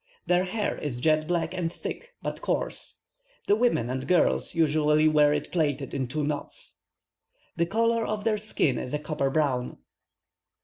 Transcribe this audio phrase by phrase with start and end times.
[0.25, 2.97] Their hair is jet black and thick, but coarse;
[3.45, 6.77] the women and girls generally wear it plaited in two knots.
[7.55, 9.77] The colour of their skin is a copper brown.